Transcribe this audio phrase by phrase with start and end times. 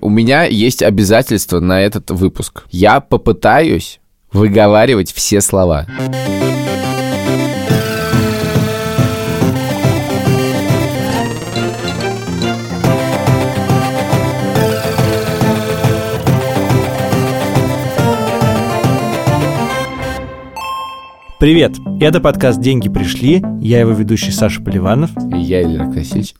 [0.00, 2.64] У меня есть обязательство на этот выпуск.
[2.70, 4.00] Я попытаюсь
[4.32, 5.86] выговаривать все слова.
[21.40, 21.76] Привет!
[22.00, 23.44] Это подкаст «Деньги пришли».
[23.60, 25.10] Я его ведущий Саша Поливанов.
[25.32, 26.36] И Я Илья Красильщик.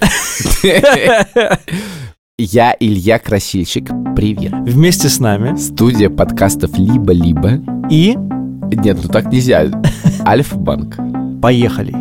[2.38, 3.90] Я Илья Красильщик.
[4.16, 4.52] Привет.
[4.64, 7.60] Вместе с нами Студия подкастов «Либо-либо».
[7.90, 9.70] и Нет, ну так нельзя.
[10.26, 10.96] Альфа-банк.
[11.42, 11.92] поехали.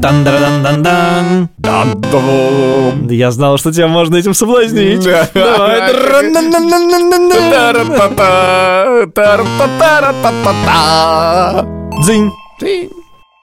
[0.00, 5.04] тан дан дан дан Я знал, что тебя можно этим соблазнить.
[5.34, 5.92] Давай.
[12.00, 12.30] Дзынь.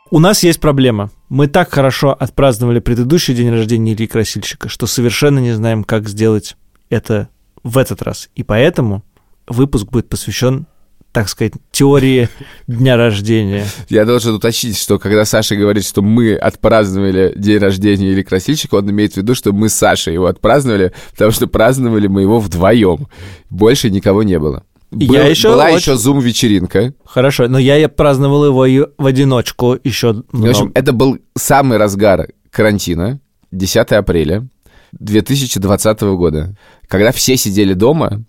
[0.10, 1.12] У нас есть проблема.
[1.32, 6.58] Мы так хорошо отпраздновали предыдущий день рождения Ильи Красильщика, что совершенно не знаем, как сделать
[6.90, 7.30] это
[7.64, 8.30] в этот раз.
[8.36, 9.02] И поэтому
[9.48, 10.66] выпуск будет посвящен,
[11.14, 12.28] так сказать, теории
[12.68, 13.66] дня рождения.
[13.88, 18.92] Я должен уточнить, что когда Саша говорит, что мы отпраздновали день рождения или красильщика, он
[18.92, 23.08] имеет в виду, что мы с Сашей его отпраздновали, потому что праздновали мы его вдвоем.
[23.50, 24.66] Больше никого не было.
[24.92, 26.94] Я Был- еще была очень- еще зум-вечеринка.
[27.06, 32.28] Хорошо, но я и праздновал его в одиночку еще В общем, это был самый разгар
[32.50, 33.20] карантина,
[33.52, 34.48] 10 апреля
[34.94, 36.56] 2020 года,
[36.88, 38.24] когда все сидели дома,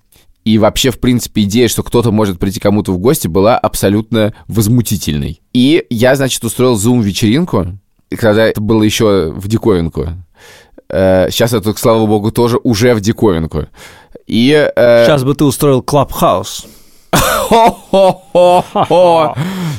[0.45, 5.41] и вообще, в принципе, идея, что кто-то может прийти кому-то в гости, была абсолютно возмутительной.
[5.53, 7.79] И я, значит, устроил зум-вечеринку,
[8.11, 10.09] когда это было еще в диковинку.
[10.89, 13.67] Э, Сейчас это, слава богу, тоже уже в диковинку.
[14.27, 14.51] И...
[14.75, 16.67] э, Сейчас бы ты устроил клабхаус.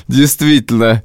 [0.07, 1.03] Действительно.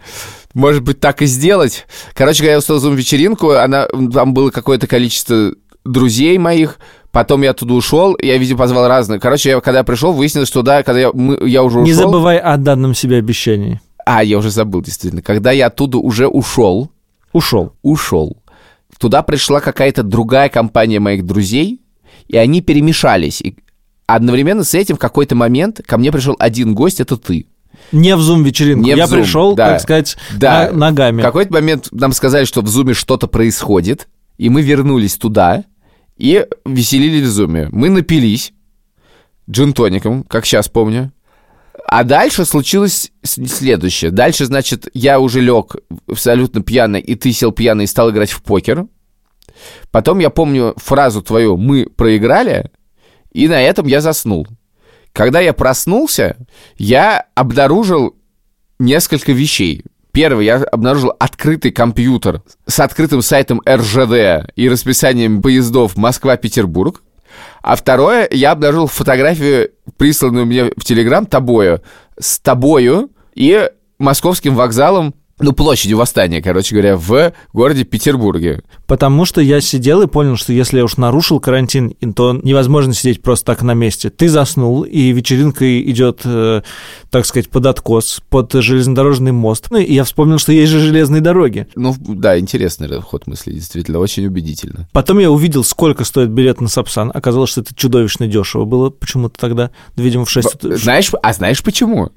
[0.54, 1.86] Может быть, так и сделать.
[2.14, 5.52] Короче, когда я устроил зум-вечеринку, она, там было какое-то количество
[5.84, 6.78] друзей моих,
[7.12, 9.22] потом я оттуда ушел, я, видимо, позвал разных.
[9.22, 11.86] Короче, я, когда я пришел, выяснилось, что да, когда я, мы- я уже ушел...
[11.86, 13.80] Не забывай о данном себе обещании.
[14.04, 15.22] А, я уже забыл, действительно.
[15.22, 16.90] Когда я оттуда уже ушел,
[17.32, 17.74] Ушел.
[17.82, 18.36] ушел,
[18.98, 21.80] туда пришла какая-то другая компания моих друзей,
[22.28, 23.40] и они перемешались.
[23.40, 23.56] И
[24.06, 27.46] одновременно с этим в какой-то момент ко мне пришел один гость, это ты.
[27.92, 28.84] Не в зум-вечеринку.
[28.84, 29.70] Не в я Zoom, пришел, да.
[29.70, 30.70] так сказать, Да.
[30.72, 31.20] на- ногами.
[31.20, 35.64] В какой-то момент нам сказали, что в Зуме что-то происходит, и мы вернулись туда
[36.16, 37.68] и веселились в Зуме.
[37.70, 38.52] Мы напились
[39.48, 41.12] джин-тоником, как сейчас помню.
[41.90, 44.10] А дальше случилось следующее.
[44.10, 45.76] Дальше, значит, я уже лег
[46.06, 48.86] абсолютно пьяный, и ты сел пьяный и стал играть в покер.
[49.90, 52.70] Потом я помню фразу твою «мы проиграли»,
[53.32, 54.46] и на этом я заснул.
[55.14, 56.36] Когда я проснулся,
[56.76, 58.14] я обнаружил
[58.78, 59.82] несколько вещей.
[60.12, 67.02] Первый, я обнаружил открытый компьютер с открытым сайтом РЖД и расписанием поездов Москва-Петербург.
[67.62, 71.82] А второе, я обнаружил фотографию, присланную мне в Телеграм тобою,
[72.18, 78.62] с тобою и московским вокзалом, ну, площадью Восстания, короче говоря, в городе Петербурге.
[78.86, 83.22] Потому что я сидел и понял, что если я уж нарушил карантин, то невозможно сидеть
[83.22, 84.10] просто так на месте.
[84.10, 86.62] Ты заснул, и вечеринка идет, э,
[87.10, 89.68] так сказать, под откос, под железнодорожный мост.
[89.70, 91.68] Ну, и я вспомнил, что есть же железные дороги.
[91.74, 94.88] Ну, да, интересный ход мысли, действительно, очень убедительно.
[94.92, 97.12] Потом я увидел, сколько стоит билет на Сапсан.
[97.14, 99.70] Оказалось, что это чудовищно дешево было почему-то тогда.
[99.96, 100.76] Видимо, в 6 утра.
[100.76, 102.10] Знаешь, а знаешь почему?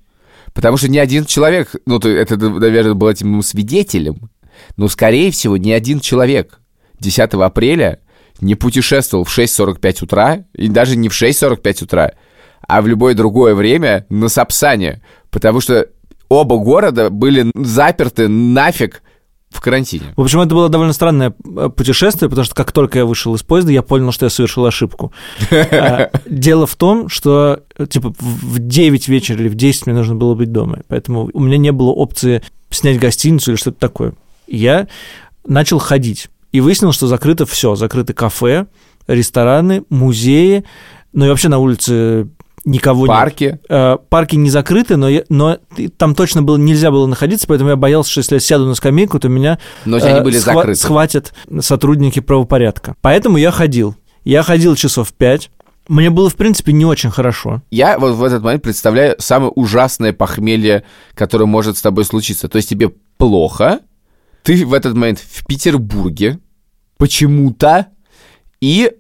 [0.54, 4.30] Потому что ни один человек, ну, то это, наверное, был этим свидетелем,
[4.78, 6.60] но, скорее всего, ни один человек
[7.00, 8.00] 10 апреля
[8.42, 12.12] не путешествовал в 6.45 утра, и даже не в 6.45 утра,
[12.68, 15.88] а в любое другое время на Сапсане, потому что
[16.30, 19.04] оба города были заперты нафиг
[19.52, 20.14] в карантине.
[20.16, 23.44] В общем, это было довольно странное э, путешествие, потому что как только я вышел из
[23.44, 25.12] поезда, я понял, что я совершил ошибку.
[25.52, 29.96] А, Дело в том, что э, типа в в 9 вечера или в 10 мне
[29.96, 34.14] нужно было быть дома, поэтому у меня не было опции снять гостиницу или что-то такое.
[34.48, 34.88] Я
[35.46, 38.68] начал ходить и выяснил, что закрыто все, закрыты кафе,
[39.08, 40.64] рестораны, музеи,
[41.14, 42.30] ну и вообще на улице
[42.66, 43.16] никого нет.
[43.16, 43.60] Парки.
[43.70, 45.58] Э, парки не закрыты, но, я- но
[45.98, 49.20] там точно было, нельзя было находиться, поэтому я боялся, что если я сяду на скамейку,
[49.20, 50.80] то меня Но они э, были схва- закрыты.
[50.80, 52.96] схватят сотрудники правопорядка.
[53.02, 53.96] Поэтому я ходил.
[54.24, 55.50] Я ходил часов пять.
[55.88, 57.64] Мне было, в принципе, не очень хорошо.
[57.72, 60.84] Я вот в этот момент представляю самое ужасное похмелье,
[61.16, 62.48] которое может с тобой случиться.
[62.48, 63.80] То есть тебе плохо,
[64.44, 66.40] ты в этот момент в Петербурге
[66.98, 67.88] почему-то,
[68.62, 68.92] и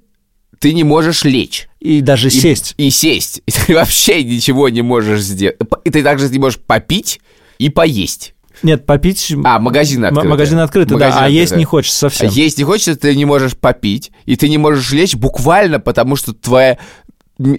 [0.62, 1.68] ты не можешь лечь.
[1.80, 2.76] И даже И- сесть.
[2.78, 3.42] И сесть.
[3.48, 5.58] И ты вообще ничего не можешь сделать.
[5.84, 7.20] И ты также не можешь попить
[7.58, 8.36] и поесть.
[8.62, 9.34] Нет, попить...
[9.44, 10.30] А, магазины м- открыты.
[10.30, 11.60] Магазины открыты, да, а есть открыты.
[11.60, 12.28] не хочется совсем.
[12.30, 16.16] А Есть не хочется, ты не можешь попить, и ты не можешь лечь буквально потому,
[16.16, 16.78] что твоя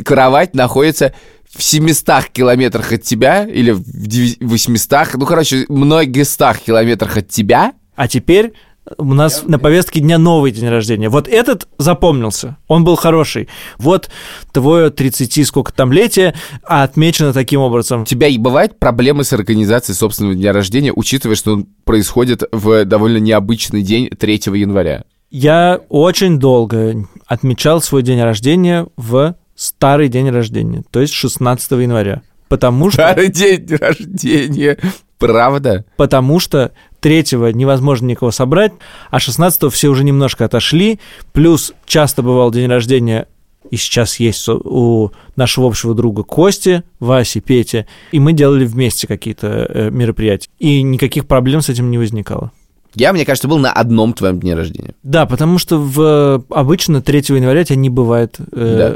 [0.05, 1.13] кровать находится
[1.51, 7.29] в 700 километрах от тебя, или в деви- 800, ну, короче, многих стах километрах от
[7.29, 7.73] тебя.
[7.97, 8.53] А теперь
[8.99, 11.09] у нас на повестке дня новый день рождения.
[11.09, 13.49] Вот этот запомнился, он был хороший.
[13.79, 14.11] Вот
[14.53, 16.35] твое 30 сколько там летие,
[16.65, 18.03] а отмечено таким образом.
[18.03, 22.85] У тебя и бывают проблемы с организацией собственного дня рождения, учитывая, что он происходит в
[22.85, 25.05] довольно необычный день 3 января.
[25.31, 32.23] Я очень долго отмечал свой день рождения в старый день рождения, то есть 16 января.
[32.49, 34.77] Потому что, Старый день рождения.
[35.19, 35.85] Правда?
[35.97, 38.73] потому что 3 невозможно никого собрать,
[39.11, 40.99] а 16 все уже немножко отошли,
[41.33, 43.27] плюс часто бывал день рождения
[43.71, 49.07] и сейчас есть у- у нашего общего друга Кости, Васи, Пети, и мы делали вместе
[49.07, 50.49] какие-то э, мероприятия.
[50.59, 52.51] И никаких проблем с этим не возникало.
[52.95, 54.95] Я, мне кажется, был на одном твоем дне рождения.
[55.03, 58.45] Да, потому что в, обычно 3 января тебя не бывает э,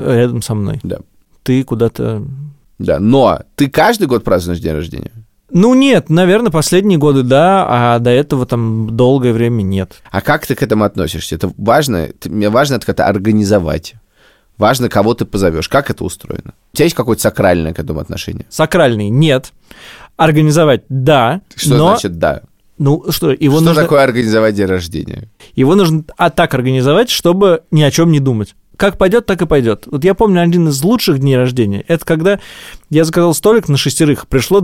[0.04, 0.14] Да.
[0.16, 0.80] рядом со мной.
[0.82, 0.98] Да.
[1.42, 2.22] Ты куда-то...
[2.78, 5.12] Да, но ты каждый год празднуешь день рождения?
[5.50, 10.02] Ну нет, наверное, последние годы да, а до этого там долгое время нет.
[10.10, 11.36] А как ты к этому относишься?
[11.36, 12.08] Это важно?
[12.24, 13.94] Мне важно это как-то организовать.
[14.58, 15.68] Важно, кого ты позовешь.
[15.68, 16.54] Как это устроено?
[16.72, 18.46] У тебя есть какое-то сакральное к этому отношение?
[18.48, 19.52] Сакральный нет.
[20.16, 21.88] Организовать да, Что но...
[21.90, 22.42] значит да?
[22.78, 25.30] Ну что, его что нужно, такое организовать день рождения?
[25.54, 28.54] его нужно а так организовать, чтобы ни о чем не думать.
[28.76, 29.84] Как пойдет, так и пойдет.
[29.86, 31.82] Вот я помню один из лучших дней рождения.
[31.88, 32.40] Это когда
[32.90, 34.60] я заказал столик на шестерых, пришло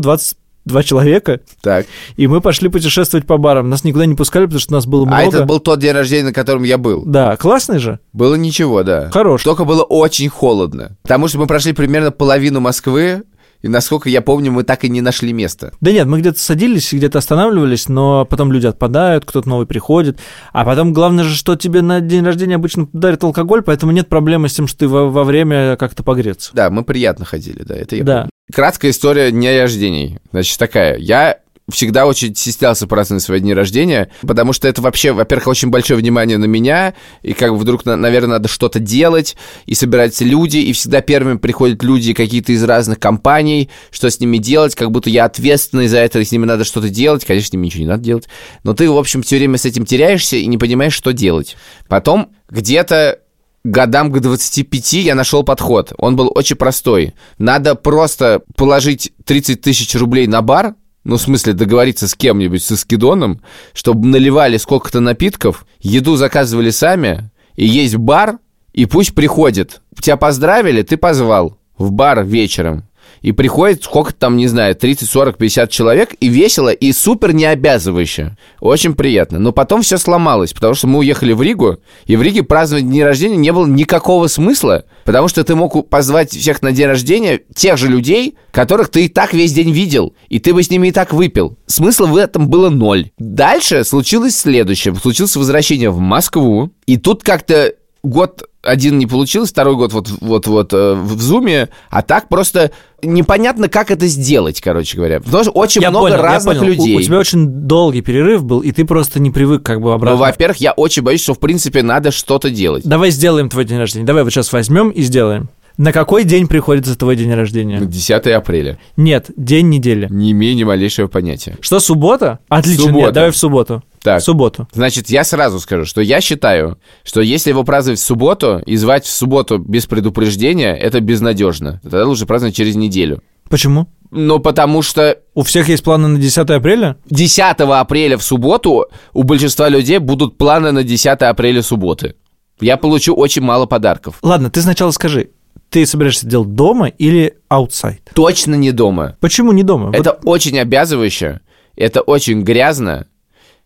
[0.65, 1.87] 22 человека, Так.
[2.17, 3.69] и мы пошли путешествовать по барам.
[3.69, 5.23] Нас никуда не пускали, потому что нас было много.
[5.23, 7.03] А это был тот день рождения, на котором я был.
[7.05, 7.99] Да, классный же.
[8.13, 9.11] Было ничего, да.
[9.11, 9.43] Хорош.
[9.43, 10.97] Только было очень холодно.
[11.03, 13.25] Потому что мы прошли примерно половину Москвы,
[13.63, 15.73] и, насколько я помню, мы так и не нашли места.
[15.81, 20.19] Да нет, мы где-то садились, где-то останавливались, но потом люди отпадают, кто-то новый приходит.
[20.53, 24.49] А потом главное же, что тебе на день рождения обычно дарят алкоголь, поэтому нет проблемы
[24.49, 26.51] с тем, что ты во, во время как-то погреться.
[26.55, 28.17] Да, мы приятно ходили, да, это я Да.
[28.23, 28.31] помню.
[28.53, 30.19] Краткая история дня рождений.
[30.31, 30.97] Значит, такая.
[30.99, 31.39] Я
[31.71, 36.37] всегда очень стеснялся праздновать свои дни рождения, потому что это вообще, во-первых, очень большое внимание
[36.37, 40.73] на меня, и как бы вдруг, на- наверное, надо что-то делать, и собираются люди, и
[40.73, 45.25] всегда первыми приходят люди какие-то из разных компаний, что с ними делать, как будто я
[45.25, 48.03] ответственный за это, и с ними надо что-то делать, конечно, с ними ничего не надо
[48.03, 48.29] делать,
[48.65, 51.57] но ты, в общем, все время с этим теряешься и не понимаешь, что делать.
[51.89, 53.21] Потом где-то
[53.65, 55.93] годам к 25 я нашел подход.
[55.99, 57.15] Он был очень простой.
[57.39, 60.75] Надо просто положить 30 тысяч рублей на бар,
[61.05, 63.43] ну, в смысле, договориться с кем-нибудь, со скидоном,
[63.73, 68.39] чтобы наливали сколько-то напитков, еду заказывали сами, и есть бар,
[68.73, 69.83] и пусть приходит.
[70.01, 72.85] Тебя поздравили, ты позвал в бар вечером.
[73.21, 78.37] И приходит сколько там, не знаю, 30, 40, 50 человек, и весело, и супер необязывающе.
[78.61, 79.39] Очень приятно.
[79.39, 83.03] Но потом все сломалось, потому что мы уехали в Ригу, и в Риге праздновать день
[83.03, 87.77] рождения не было никакого смысла, потому что ты мог позвать всех на день рождения тех
[87.77, 90.93] же людей, которых ты и так весь день видел, и ты бы с ними и
[90.93, 91.59] так выпил.
[91.67, 93.11] Смысла в этом было ноль.
[93.19, 94.95] Дальше случилось следующее.
[94.95, 100.47] Случилось возвращение в Москву, и тут как-то год один не получилось, второй год вот вот
[100.47, 102.71] вот э, в зуме, а так просто
[103.03, 105.21] непонятно, как это сделать, короче говоря.
[105.21, 106.71] Потому что очень Я много понял, я разных понял.
[106.71, 106.97] У- людей.
[106.97, 110.19] У, тебя очень долгий перерыв был, и ты просто не привык как бы Ну, обратно.
[110.21, 112.85] во-первых, я очень боюсь, что в принципе надо что-то делать.
[112.85, 114.07] Давай сделаем твой день рождения.
[114.07, 115.49] Давай вот сейчас возьмем и сделаем.
[115.79, 117.81] На какой день приходится твой день рождения?
[117.81, 118.79] 10 апреля.
[118.97, 120.07] Нет, день недели.
[120.11, 121.57] Не имею ни малейшего понятия.
[121.61, 122.41] Что, суббота?
[122.49, 123.05] Отлично, Суббота.
[123.07, 123.83] нет, давай в субботу.
[124.03, 124.21] Так.
[124.21, 124.69] В субботу.
[124.73, 129.05] Значит, я сразу скажу, что я считаю, что если его праздновать в субботу и звать
[129.05, 131.81] в субботу без предупреждения, это безнадежно.
[131.83, 133.23] Тогда лучше праздновать через неделю.
[133.49, 133.87] Почему?
[134.11, 136.97] Ну, потому что У всех есть планы на 10 апреля?
[137.11, 142.17] 10 апреля в субботу у большинства людей будут планы на 10 апреля субботы.
[142.61, 144.19] Я получу очень мало подарков.
[144.23, 145.31] Ладно, ты сначала скажи,
[145.71, 148.11] ты собираешься делать дома или аутсайд?
[148.15, 149.17] Точно не дома.
[149.21, 149.87] Почему не дома?
[149.87, 151.41] Вот Это очень обязывающе,
[151.77, 153.07] это очень грязно.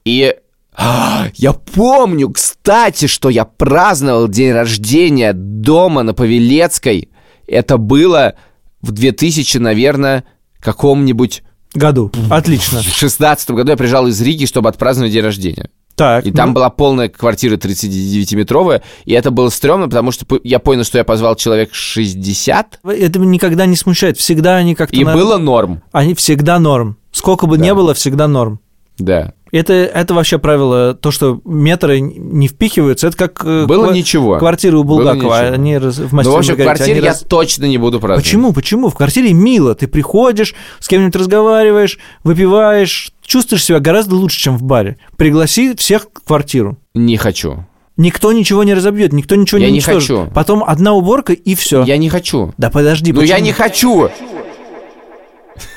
[0.06, 0.36] И
[0.78, 7.10] А, я помню, кстати, что я праздновал день рождения дома на Павелецкой.
[7.46, 8.34] Это было
[8.82, 10.24] в 2000, наверное,
[10.60, 11.42] каком-нибудь
[11.74, 12.12] году.
[12.30, 12.80] Отлично.
[12.82, 15.70] в 16 году я приезжал из Риги, чтобы отпраздновать день рождения.
[15.94, 16.26] Так.
[16.26, 20.84] И там ну, была полная квартира 39-метровая, и это было стрёмно, потому что я понял,
[20.84, 24.18] что я позвал человек 60, Это никогда не смущает.
[24.18, 24.94] Всегда они как-то...
[24.94, 25.82] и на- было норм.
[25.92, 26.98] Они всегда норм.
[27.12, 27.64] Сколько бы Да.
[27.64, 28.60] ни было, всегда норм.
[28.98, 29.32] Да.
[29.52, 34.38] Это, это вообще правило, то, что метры не впихиваются, это как э, Было ква- ничего.
[34.38, 35.54] квартиры у Было Булгакова, ничего.
[35.54, 38.00] они раз- в Ну, «Мастере в общем, в Маргарите», квартире я раз- точно не буду
[38.00, 38.24] праздновать.
[38.24, 38.52] Почему?
[38.52, 38.88] Почему?
[38.90, 39.74] В квартире мило.
[39.76, 44.96] Ты приходишь, с кем-нибудь разговариваешь, выпиваешь, чувствуешь себя гораздо лучше, чем в баре.
[45.16, 46.76] Пригласи всех в квартиру.
[46.94, 47.64] Не хочу.
[47.96, 50.00] Никто ничего не разобьет, никто ничего Я не не уничтожит.
[50.18, 50.30] хочу.
[50.34, 51.82] Потом одна уборка и все.
[51.84, 52.52] Я не хочу.
[52.58, 53.46] Да подожди, Ну я почему?
[53.46, 54.08] не хочу.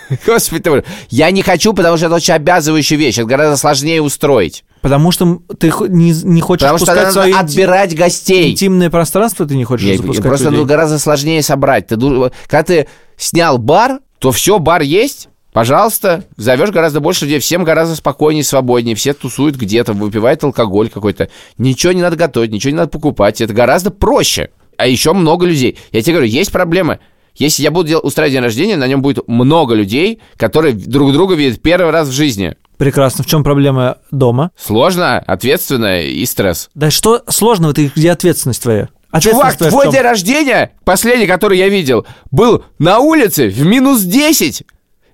[0.26, 3.18] Господи, я не хочу, потому что это очень обязывающая вещь.
[3.18, 4.64] Это гораздо сложнее устроить.
[4.82, 8.52] Потому что ты не, не хочешь Потому что надо свои отбирать гостей.
[8.52, 10.60] интимное пространство, ты не хочешь Не, запускать просто людей?
[10.60, 11.88] ну, гораздо сложнее собрать.
[11.88, 12.88] Ты, когда ты
[13.18, 15.28] снял бар, то все, бар есть.
[15.52, 21.30] Пожалуйста, зовешь гораздо больше людей, всем гораздо спокойнее, свободнее, все тусуют где-то, выпивают алкоголь какой-то.
[21.58, 24.50] Ничего не надо готовить, ничего не надо покупать, это гораздо проще.
[24.78, 25.78] А еще много людей.
[25.92, 27.00] Я тебе говорю, есть проблемы.
[27.40, 31.36] Если я буду дел- устраивать день рождения, на нем будет много людей, которые друг друга
[31.36, 32.56] видят первый раз в жизни.
[32.78, 33.24] Прекрасно.
[33.24, 34.52] В чем проблема дома?
[34.58, 36.70] Сложно, ответственно и стресс.
[36.76, 37.74] Да что сложного?
[37.74, 38.90] Ты где ответственность твоя?
[39.22, 44.64] Чувак, твоя твой день рождения, последний, который я видел, был на улице в минус 10.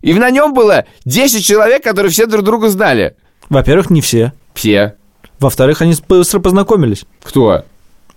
[0.02, 3.16] И на нем было 10 человек, которые все друг друга знали.
[3.50, 4.34] Во-первых, не все.
[4.54, 4.96] Все.
[5.40, 7.06] Во-вторых, они быстро познакомились.
[7.24, 7.64] Кто?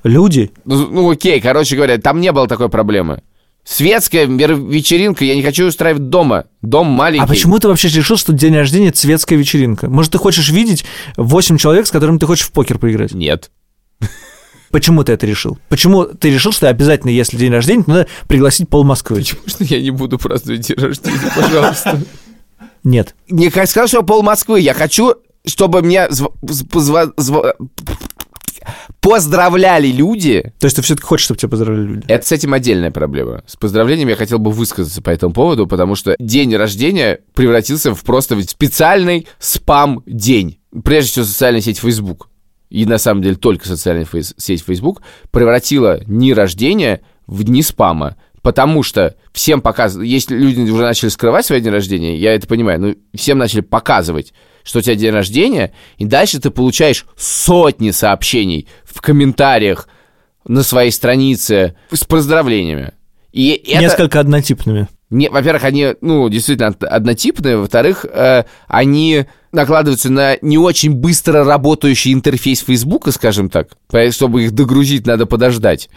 [0.03, 0.51] Люди.
[0.65, 3.23] Ну, ну, окей, короче говоря, там не было такой проблемы.
[3.69, 6.47] Светская вечеринка, я не хочу устраивать дома.
[6.63, 7.23] Дом маленький.
[7.23, 9.91] А почему ты вообще решил, что день рождения– это светская вечеринка?
[9.91, 10.87] Может, ты хочешь видеть
[11.19, 13.13] 8 человек, с которыми ты хочешь в покер поиграть?
[13.13, 13.51] Нет.
[14.71, 15.59] Почему ты это решил?
[15.69, 19.19] Почему ты решил, что обязательно, если день рождения, то надо пригласить пол Москвы?
[19.19, 22.01] Почему что я не буду праздновать день рождения, пожалуйста?
[22.85, 23.15] Нет.
[23.29, 24.61] Не сказал, что пол Москвы.
[24.61, 25.15] Я хочу,
[25.47, 27.55] чтобы меня зв- зв- зв-
[29.01, 30.53] поздравляли люди.
[30.59, 32.05] То есть ты все-таки хочешь, чтобы тебя поздравляли люди?
[32.09, 33.43] Это с этим отдельная проблема.
[33.47, 38.03] С поздравлением я хотел бы высказаться по этому поводу, потому что день рождения превратился в
[38.05, 40.59] просто специальный спам-день.
[40.85, 42.29] Прежде всего, социальная сеть Facebook,
[42.71, 48.17] и на самом деле только социальная фейс- сеть Facebook, превратила дни рождения в дни спама.
[48.43, 52.81] Потому что всем показывают, если люди уже начали скрывать свои дни рождения, я это понимаю,
[52.81, 58.69] но всем начали показывать, что у тебя день рождения, и дальше ты получаешь сотни сообщений
[58.85, 59.89] в комментариях
[60.47, 62.93] на своей странице с поздравлениями.
[63.33, 64.89] И это, Несколько однотипными.
[65.11, 71.45] не, во-первых, они, ну, действительно од- однотипные, во-вторых, э, они накладываются на не очень быстро
[71.45, 73.69] работающий интерфейс Фейсбука, скажем так,
[74.13, 75.89] чтобы их догрузить, надо подождать.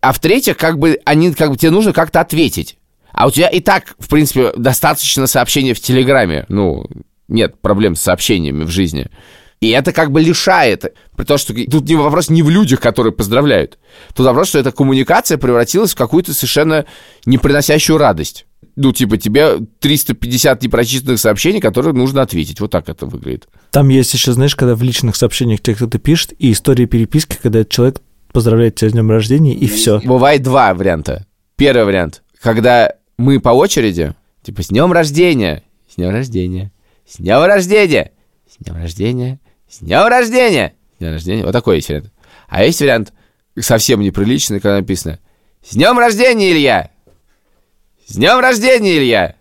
[0.00, 2.78] А в-третьих, как бы, они, как бы, тебе нужно как-то ответить.
[3.12, 6.46] А у тебя и так, в принципе, достаточно сообщений в Телеграме.
[6.48, 6.86] Ну,
[7.28, 9.08] нет проблем с сообщениями в жизни.
[9.60, 13.12] И это как бы лишает, при том, что тут не вопрос не в людях, которые
[13.12, 13.78] поздравляют.
[14.14, 16.86] Тут вопрос, что эта коммуникация превратилась в какую-то совершенно
[17.26, 18.46] не приносящую радость.
[18.76, 22.60] Ну, типа, тебе 350 непрочитанных сообщений, которые нужно ответить.
[22.60, 23.48] Вот так это выглядит.
[23.70, 27.62] Там есть еще, знаешь, когда в личных сообщениях тебе кто-то пишет, и история переписки, когда
[27.64, 28.00] человек
[28.32, 30.00] поздравляет тебя с днем рождения, и все.
[30.00, 31.26] Бывает два варианта.
[31.56, 36.72] Первый вариант, когда мы по очереди, типа, с днем рождения, с днем рождения,
[37.06, 38.12] с днем рождения,
[38.48, 41.44] с днем рождения, с днем рождения, с днем рождения.
[41.44, 42.12] Вот такой есть вариант.
[42.48, 43.12] А есть вариант
[43.58, 45.18] совсем неприличный, когда написано
[45.62, 46.90] «С днем рождения, Илья!»
[48.06, 49.36] «С днем рождения, Илья!»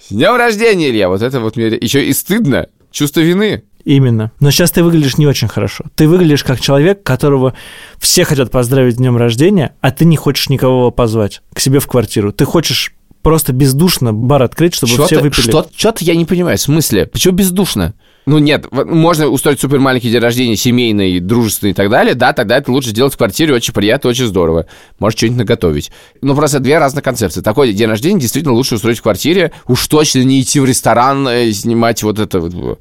[0.00, 3.64] «С днем рождения, Илья!» Вот это вот мне еще и стыдно, чувство вины.
[3.86, 4.32] Именно.
[4.40, 5.84] Но сейчас ты выглядишь не очень хорошо.
[5.94, 7.54] Ты выглядишь как человек, которого
[8.00, 11.86] все хотят поздравить с днем рождения, а ты не хочешь никого позвать к себе в
[11.86, 12.32] квартиру.
[12.32, 15.40] Ты хочешь просто бездушно бар открыть, чтобы все Что-то, выпили.
[15.40, 17.06] что, что-то я не понимаю, в смысле?
[17.06, 17.94] Почему бездушно?
[18.26, 22.56] Ну нет, можно устроить супер маленький день рождения, семейный, дружественный и так далее, да, тогда
[22.56, 24.66] это лучше сделать в квартире, очень приятно, очень здорово.
[24.98, 25.92] Может, что-нибудь наготовить.
[26.22, 27.40] Ну, просто две разных концепции.
[27.40, 31.52] Такой день рождения действительно лучше устроить в квартире, уж точно не идти в ресторан, э,
[31.52, 32.80] снимать вот это вот.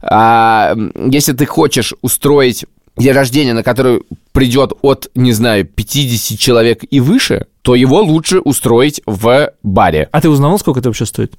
[0.00, 0.74] А
[1.10, 2.64] если ты хочешь устроить
[2.96, 8.40] день рождения, на который придет от, не знаю, 50 человек и выше, то его лучше
[8.40, 10.08] устроить в баре.
[10.12, 11.34] А ты узнавал, сколько это вообще стоит?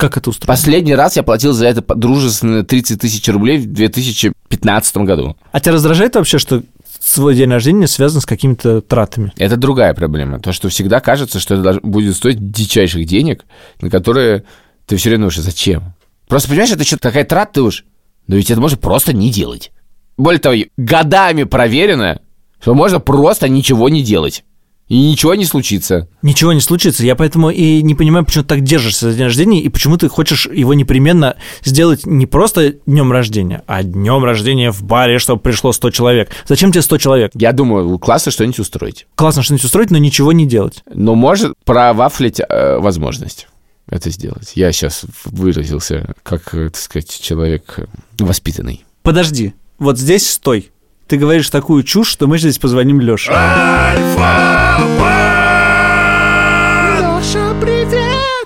[0.00, 0.56] Как это устроено?
[0.56, 5.36] Последний раз я платил за это дружественно 30 тысяч рублей в 2015 году.
[5.52, 6.62] А тебя раздражает вообще, что
[7.00, 9.30] свой день рождения связан с какими-то тратами?
[9.36, 10.40] Это другая проблема.
[10.40, 13.44] То, что всегда кажется, что это будет стоить дичайших денег,
[13.82, 14.44] на которые
[14.86, 15.92] ты все время думаешь, «А зачем?
[16.28, 17.84] Просто понимаешь, это что-то такая трата, ты уж...
[18.26, 19.70] Но ведь это можно просто не делать.
[20.16, 22.20] Более того, годами проверено,
[22.58, 24.44] что можно просто ничего не делать.
[24.90, 26.08] И ничего не случится.
[26.20, 27.06] Ничего не случится.
[27.06, 30.08] Я поэтому и не понимаю, почему ты так держишься за день рождения, и почему ты
[30.08, 35.70] хочешь его непременно сделать не просто днем рождения, а днем рождения в баре, чтобы пришло
[35.70, 36.30] 100 человек.
[36.48, 37.30] Зачем тебе 100 человек?
[37.34, 39.06] Я думаю, классно что-нибудь устроить.
[39.14, 40.82] Классно что-нибудь устроить, но ничего не делать.
[40.92, 43.46] Но может провафлить э, возможность.
[43.88, 44.52] это сделать.
[44.56, 47.84] Я сейчас выразился как, э, так сказать, человек э,
[48.18, 48.84] воспитанный.
[49.02, 50.72] Подожди, вот здесь стой.
[51.10, 53.32] Ты говоришь такую чушь, что мы здесь позвоним Лёше.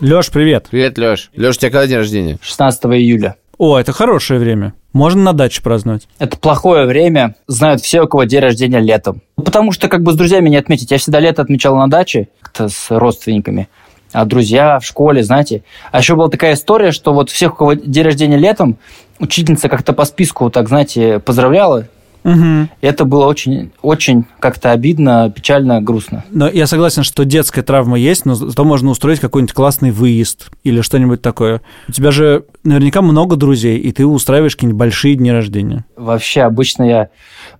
[0.00, 0.68] Лёш, привет.
[0.70, 1.30] Привет, Лёш.
[1.36, 2.38] Лёш, у тебя когда день рождения?
[2.40, 3.36] 16 июля.
[3.58, 4.72] О, это хорошее время.
[4.94, 6.08] Можно на даче праздновать.
[6.18, 9.20] Это плохое время, знают все, у кого день рождения летом.
[9.36, 10.90] Потому что как бы с друзьями не отметить.
[10.90, 13.68] Я всегда лето отмечал на даче как-то с родственниками.
[14.14, 15.64] А друзья в школе, знаете.
[15.92, 18.78] А еще была такая история, что вот всех, у кого день рождения летом,
[19.18, 21.88] учительница как-то по списку, так знаете, поздравляла.
[22.24, 22.68] Угу.
[22.80, 26.24] Это было очень, очень как-то обидно, печально, грустно.
[26.30, 30.80] Но я согласен, что детская травма есть, но зато можно устроить какой-нибудь классный выезд или
[30.80, 31.60] что-нибудь такое.
[31.86, 35.84] У тебя же наверняка много друзей, и ты устраиваешь какие-нибудь большие дни рождения.
[35.96, 37.08] Вообще, обычно я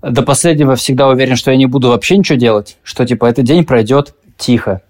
[0.01, 3.65] до последнего всегда уверен, что я не буду вообще ничего делать, что типа этот день
[3.65, 4.81] пройдет тихо.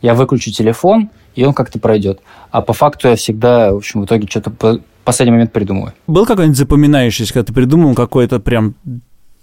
[0.00, 2.20] Я выключу телефон, и он как-то пройдет.
[2.52, 5.92] А по факту я всегда, в общем, в итоге что-то по последний момент придумываю.
[6.06, 8.74] Был какой-нибудь запоминающийся, когда ты придумал какой-то прям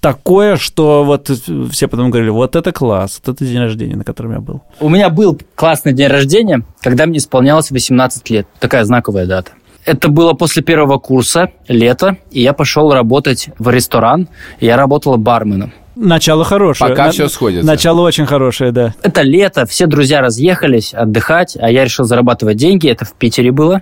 [0.05, 1.31] такое, что вот
[1.71, 4.61] все потом говорили, вот это класс, вот это день рождения, на котором я был.
[4.79, 8.47] У меня был классный день рождения, когда мне исполнялось 18 лет.
[8.59, 9.53] Такая знаковая дата.
[9.83, 14.27] Это было после первого курса, лето, и я пошел работать в ресторан.
[14.59, 15.73] Я работал барменом.
[15.95, 16.89] Начало хорошее.
[16.89, 17.65] Пока На- все сходится.
[17.65, 18.93] Начало очень хорошее, да.
[19.01, 23.81] Это лето, все друзья разъехались отдыхать, а я решил зарабатывать деньги, это в Питере было.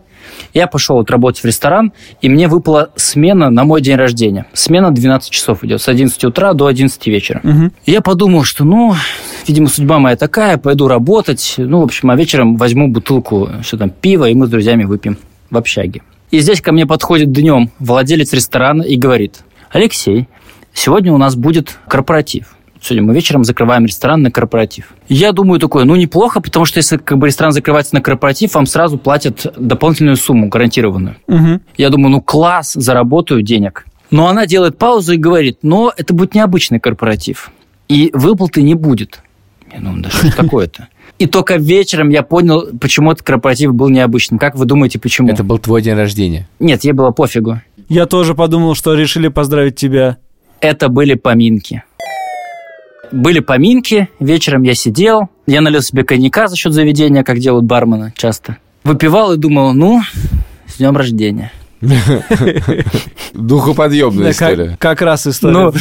[0.54, 1.92] Я пошел отработать в ресторан,
[2.22, 4.46] и мне выпала смена на мой день рождения.
[4.54, 7.42] Смена 12 часов идет, с 11 утра до 11 вечера.
[7.86, 8.94] И я подумал, что, ну,
[9.48, 11.56] видимо, судьба моя такая, пойду работать.
[11.58, 15.18] Ну, в общем, а вечером возьму бутылку, что там, пива, и мы с друзьями выпьем
[15.50, 16.02] в общаге.
[16.32, 20.28] И здесь ко мне подходит днем владелец ресторана и говорит, Алексей,
[20.74, 22.56] сегодня у нас будет корпоратив.
[22.82, 24.94] Сегодня мы вечером закрываем ресторан на корпоратив.
[25.08, 28.66] Я думаю такое, ну неплохо, потому что если как бы ресторан закрывается на корпоратив, вам
[28.66, 31.16] сразу платят дополнительную сумму гарантированную.
[31.28, 31.62] Мгм.
[31.78, 33.86] Я думаю, ну класс, заработаю денег.
[34.12, 37.52] Но она делает паузу и говорит, но это будет необычный корпоратив.
[37.88, 39.22] И выплаты не будет.
[39.74, 40.90] Я думаю, да что такое-то?
[41.20, 44.40] И только вечером я понял, почему этот корпоратив был необычным.
[44.40, 45.30] Как вы думаете, почему?
[45.30, 46.50] Это был твой день рождения.
[46.60, 47.62] Нет, ей было пофигу.
[47.88, 50.18] Я тоже подумал, что решили поздравить тебя.
[50.64, 51.84] Это были поминки.
[53.12, 58.14] Были поминки, вечером я сидел, я налил себе коньяка за счет заведения, как делают бармены
[58.16, 58.56] часто.
[58.86, 60.02] Выпивал и думал, ну,
[60.68, 61.52] с днем рождения.
[63.34, 64.78] Духоподъемная история.
[64.80, 65.74] как, раз история Ну,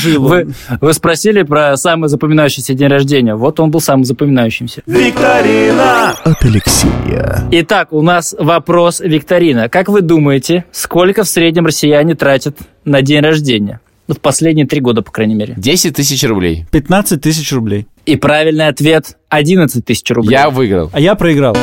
[0.80, 3.37] вы спросили про самый запоминающийся день рождения.
[3.37, 4.83] Вот он был самым запоминающимся.
[4.87, 7.44] Викторина от Алексея.
[7.52, 9.68] Итак, у нас вопрос викторина.
[9.68, 13.78] Как вы думаете, сколько в среднем россияне тратят на день рождения?
[14.08, 15.54] Ну, в последние три года, по крайней мере.
[15.56, 16.66] 10 тысяч рублей.
[16.70, 17.86] 15 тысяч рублей.
[18.04, 20.32] И правильный ответ– 11 тысяч рублей.
[20.32, 20.90] Я выиграл.
[20.92, 21.56] А я проиграл.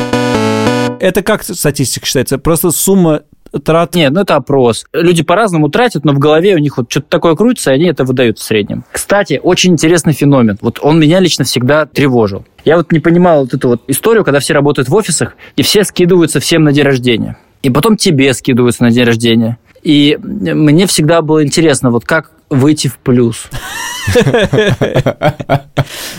[0.99, 2.37] Это как статистика считается?
[2.37, 3.21] Просто сумма
[3.63, 3.95] трат...
[3.95, 4.85] Нет, ну это опрос.
[4.93, 8.03] Люди по-разному тратят, но в голове у них вот что-то такое крутится, и они это
[8.03, 8.83] выдают в среднем.
[8.91, 10.57] Кстати, очень интересный феномен.
[10.61, 12.45] Вот он меня лично всегда тревожил.
[12.65, 15.83] Я вот не понимал вот эту вот историю, когда все работают в офисах, и все
[15.83, 17.37] скидываются всем на день рождения.
[17.61, 19.57] И потом тебе скидываются на день рождения.
[19.83, 23.47] И мне всегда было интересно, вот как выйти в плюс.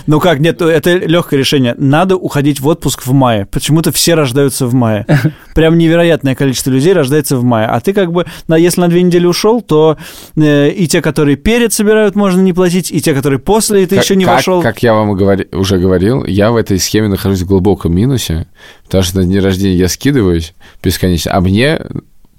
[0.06, 1.74] Ну как, нет, это легкое решение.
[1.76, 3.46] Надо уходить в отпуск в мае.
[3.46, 5.06] Почему-то все рождаются в мае.
[5.54, 7.66] Прям невероятное количество людей рождается в мае.
[7.66, 9.98] А ты как бы, на- если на две недели ушел, то
[10.36, 13.96] э, и те, которые перед собирают, можно не платить, и те, которые после, и ты
[13.96, 14.62] Как- еще не как, вошел.
[14.62, 18.46] Как я вам уже говорил, я в этой схеме нахожусь в глубоком минусе,
[18.84, 21.80] потому что на день рождения я скидываюсь бесконечно, а мне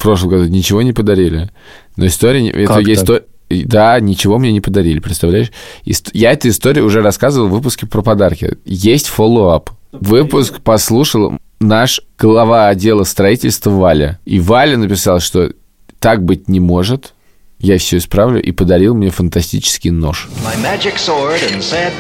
[0.02, 1.52] в прошлом году ничего не подарили.
[1.96, 2.42] Но история...
[2.42, 3.20] не- Это Как есть так?
[3.20, 3.26] то-
[3.68, 5.52] Да, ничего мне не подарили, представляешь?
[5.86, 8.58] Ист- Я эту историю уже рассказывал в выпуске про подарки.
[8.66, 9.70] Есть follow-up.
[9.92, 14.20] Выпуск послушал наш глава отдела строительства Валя.
[14.26, 15.52] И Валя написал, что
[16.00, 17.14] так быть не может,
[17.60, 20.30] я все исправлю, и подарил мне фантастический нож.
[20.44, 21.92] my magic sword and said,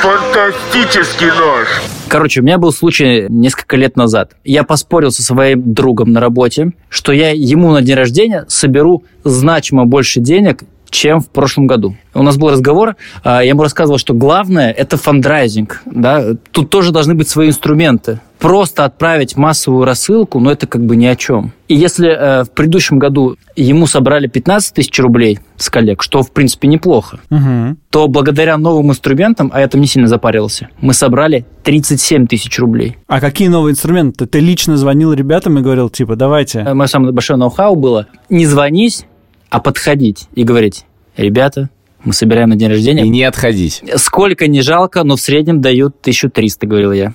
[0.00, 1.68] Фантастический нож.
[2.10, 4.32] Короче, у меня был случай несколько лет назад.
[4.42, 9.86] Я поспорил со своим другом на работе, что я ему на день рождения соберу значимо
[9.86, 11.96] больше денег, чем в прошлом году.
[12.14, 15.82] У нас был разговор, а, я ему рассказывал, что главное– это фандрайзинг.
[15.86, 16.34] Да?
[16.50, 18.20] Тут тоже должны быть свои инструменты.
[18.40, 21.52] Просто отправить массовую рассылку, ну, это как бы ни о чем.
[21.68, 26.32] И если э, в предыдущем году ему собрали 15 тысяч рублей с коллег, что, в
[26.32, 27.76] принципе, неплохо, Мгм.
[27.90, 32.96] то благодаря новым инструментам, а я там не сильно запарился, мы собрали 37 тысяч рублей.
[33.06, 34.24] А какие новые инструменты?
[34.26, 36.64] Ты лично звонил ребятам и говорил, типа, давайте.
[36.72, 39.04] Мое самое большое ноу-хау было не звонить,
[39.50, 40.84] а подходить и говорить,
[41.16, 41.68] ребята,
[42.02, 43.02] Мы собираем на день И рождения.
[43.08, 43.82] не отходить.
[43.96, 47.12] Сколько не жалко, но в среднем дают 1300, говорил я.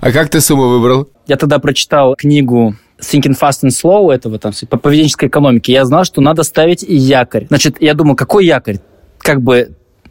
[0.00, 1.08] А как ты сумму выбрал?
[1.26, 5.72] Я тогда прочитал книгу Thinking Fast and Slow, этого там, по поведенческой экономике.
[5.72, 7.46] Я знал, что надо ставить якорь.
[7.48, 8.78] Значит, я думал, какой якорь?
[9.18, 9.70] Как бы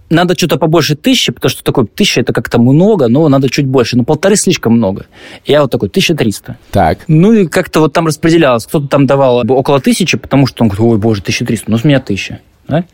[0.09, 3.97] надо что-то побольше тысячи, потому что такое тысяча это как-то много, но надо чуть больше.
[3.97, 5.05] Но полторы слишком много.
[5.45, 6.57] Я вот такой, 1300.
[6.71, 6.99] Так.
[7.07, 8.65] Ну и как-то вот там распределялось.
[8.65, 11.99] Кто-то там давал около тысячи, потому что он говорит, ой, боже, 1300, ну с меня
[11.99, 12.39] тысяча.
[12.67, 12.85] Да?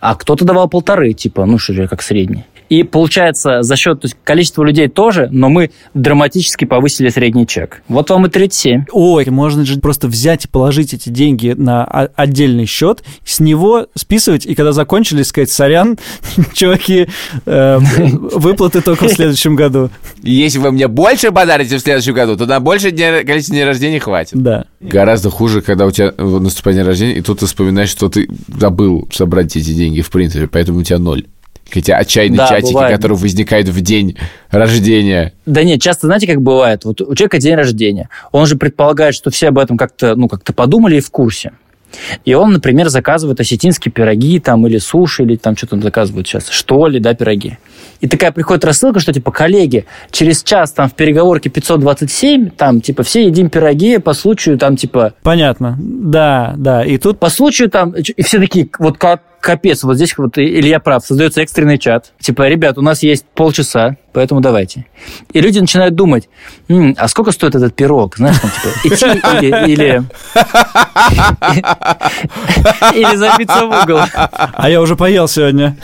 [0.00, 2.44] А кто-то давал полторы, типа, ну что же, как средний.
[2.68, 7.82] И получается, за счет то есть, количества людей тоже, но мы драматически повысили средний чек.
[7.88, 8.86] Вот вам и 37.
[8.92, 14.46] Ой, можно же просто взять и положить эти деньги на отдельный счет, с него списывать,
[14.46, 15.98] и когда закончили, сказать, сорян,
[16.52, 17.08] чуваки,
[17.46, 19.90] э, выплаты только в следующем году.
[20.22, 24.00] Если вы мне больше подарите в следующем году, то на больше дня, количество дней рождения
[24.00, 24.36] хватит.
[24.38, 24.66] Да.
[24.80, 28.28] Гораздо хуже, когда у тебя э, наступает день рождения, и тут ты вспоминаешь, что ты
[28.48, 31.24] забыл собрать эти деньги, в принципе, поэтому у тебя ноль.
[31.72, 32.96] Эти отчаянные Да, чатики, бывает.
[32.96, 34.16] которые возникают в день
[34.50, 35.32] рождения.
[35.46, 36.84] Да нет, часто знаете, как бывает?
[36.84, 38.08] Вот у человека день рождения.
[38.32, 41.52] Он же предполагает, что все об этом как-то, ну, как-то подумали и в курсе.
[42.24, 46.48] И он, например, заказывает осетинские пироги там, или суши, или там что-то он заказывает сейчас,
[46.48, 47.58] что ли, да, пироги.
[48.00, 53.02] И такая приходит рассылка, что типа, коллеги, через час там в переговорке 527, там, типа,
[53.02, 55.76] все едим пироги по случаю, там, типа, Понятно.
[55.78, 56.84] Да, да.
[56.84, 60.80] И тут по случаю там, и все такие, вот как капец, вот здесь вот Илья
[60.80, 62.12] прав, создается экстренный чат.
[62.20, 64.86] Типа, ребят, у нас есть полчаса, поэтому давайте.
[65.32, 66.28] И люди начинают думать,
[66.68, 68.16] «М, а сколько стоит этот пирог?
[68.16, 69.68] Знаешь, там, типа, идти или...
[69.68, 70.02] Или,
[72.94, 74.00] или забиться в угол.
[74.52, 75.76] А я уже поел сегодня.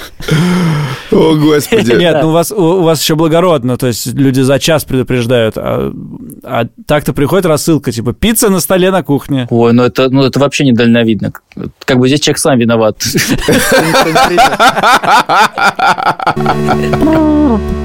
[1.10, 1.92] О, Господи.
[1.98, 5.92] Нет, ну у вас, у, вас еще благородно, то есть люди за час предупреждают, а,
[6.42, 9.46] а так-то приходит рассылка, типа пицца на столе на кухне.
[9.50, 11.32] Ой, ну это, ну это вообще недальновидно.
[11.84, 13.02] Как бы здесь человек сам виноват.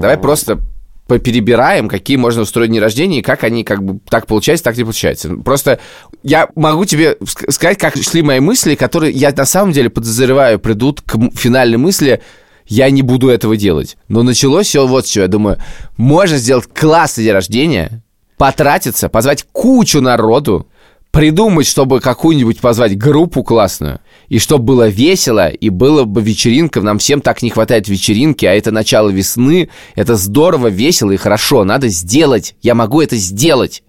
[0.00, 0.60] Давай просто
[1.06, 4.84] поперебираем, какие можно устроить дни рождения, и как они как бы так получается, так не
[4.84, 5.30] получается.
[5.44, 5.80] Просто
[6.22, 10.58] я могу тебе ск- сказать, как шли мои мысли, которые я на самом деле подозреваю
[10.58, 12.20] придут к финальной мысли,
[12.66, 13.96] я не буду этого делать.
[14.08, 15.22] Но началось все вот с чего.
[15.22, 15.56] Я думаю,
[15.96, 18.02] можно сделать классный день рождения,
[18.36, 20.68] потратиться, позвать кучу народу,
[21.10, 26.80] придумать, чтобы какую-нибудь позвать группу классную, и чтобы было весело, и было бы вечеринка.
[26.80, 29.70] Нам всем так не хватает вечеринки, а это начало весны.
[29.94, 31.64] Это здорово, весело и хорошо.
[31.64, 32.54] Надо сделать.
[32.60, 33.82] Я могу это сделать.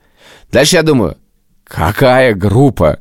[0.51, 1.17] Дальше я думаю,
[1.63, 2.99] какая группа?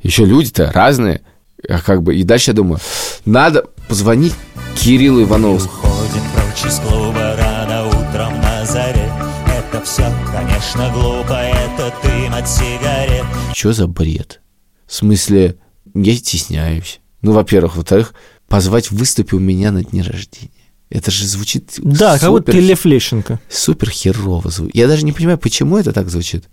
[0.00, 1.22] Еще люди-то разные.
[1.68, 2.80] А Как бы, и дальше я думаю,
[3.24, 4.34] надо позвонить
[4.76, 5.56] Кириллу Иванову.
[5.56, 9.10] Уходит прочь из клуба рано утром на заре
[9.46, 11.92] Это все, конечно, глупо, это
[12.26, 14.40] дым от сигарет Что за бред?
[14.86, 15.56] В смысле,
[15.94, 17.00] я стесняюсь.
[17.22, 17.76] Ну, во-первых.
[17.76, 18.14] Во-вторых,
[18.48, 20.50] позвать выступи у меня на дне рождения.
[20.88, 23.40] Это же звучит Да, как будто супер, ты Лев Лещенко.
[23.48, 24.48] супер херово.
[24.50, 26.44] зву- Я даже не понимаю, почему это так звучит.